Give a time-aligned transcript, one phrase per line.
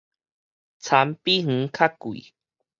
[0.03, 0.03] 田
[1.23, 2.33] 比園較貴